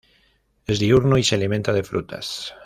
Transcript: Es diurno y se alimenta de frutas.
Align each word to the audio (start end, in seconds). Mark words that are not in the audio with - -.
Es 0.65 0.79
diurno 0.79 1.19
y 1.19 1.23
se 1.23 1.35
alimenta 1.35 1.73
de 1.73 1.83
frutas. 1.83 2.55